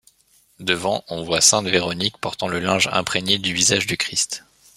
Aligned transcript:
Devant, 0.59 1.03
on 1.09 1.21
voit 1.21 1.41
sainte 1.41 1.67
Véronique 1.67 2.17
portant 2.17 2.47
le 2.47 2.57
linge 2.59 2.89
imprégné 2.91 3.37
du 3.37 3.53
visage 3.53 3.85
du 3.85 3.97
Christ. 3.97 4.43